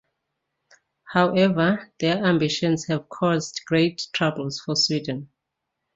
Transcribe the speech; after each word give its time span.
However, 1.13 1.93
their 1.99 2.25
ambitions 2.25 2.87
had 2.87 3.07
caused 3.07 3.61
great 3.67 4.07
troubles 4.13 4.59
for 4.59 4.75
Sweden. 4.75 5.29